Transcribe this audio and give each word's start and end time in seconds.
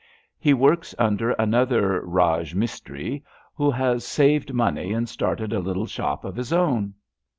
He 0.39 0.51
works 0.55 0.95
under 0.97 1.29
another 1.33 2.01
Raj 2.03 2.55
mistri, 2.55 3.21
who 3.53 3.69
has 3.69 4.03
saved 4.03 4.51
money 4.51 4.93
and 4.93 5.07
started 5.07 5.53
a 5.53 5.59
little 5.59 5.85
shop 5.85 6.25
of 6.25 6.35
his 6.35 6.51
own. 6.51 6.95